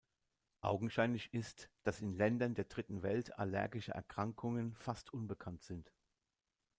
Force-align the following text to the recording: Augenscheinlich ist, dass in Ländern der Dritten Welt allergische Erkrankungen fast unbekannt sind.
Augenscheinlich 0.61 1.31
ist, 1.31 1.69
dass 1.83 2.01
in 2.01 2.15
Ländern 2.15 2.55
der 2.55 2.65
Dritten 2.65 3.03
Welt 3.03 3.37
allergische 3.37 3.91
Erkrankungen 3.91 4.73
fast 4.73 5.13
unbekannt 5.13 5.61
sind. 5.61 5.93